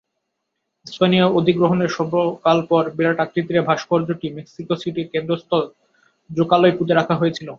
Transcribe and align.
স্পেনীয় 0.85 1.27
অধিগ্রহণের 1.39 1.93
স্বল্পকাল 1.95 2.57
পর 2.69 2.83
বিরাট 2.97 3.17
আকৃতির 3.25 3.57
এ 3.59 3.67
ভাস্কর্যটি 3.69 4.27
মেক্সিকো 4.37 4.73
সিটির 4.81 5.11
কেন্দ্রস্থল 5.13 5.63
জোকালোয় 6.29 6.75
পুঁতে 6.77 6.93
রাখা 6.95 7.15
হয়েছিল। 7.17 7.47